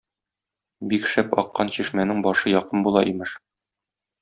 Бик 0.93 1.05
шәп 1.11 1.35
аккан 1.43 1.71
чишмәнең 1.77 2.25
башы 2.29 2.55
якын 2.55 2.89
була, 2.89 3.05
имеш. 3.13 3.37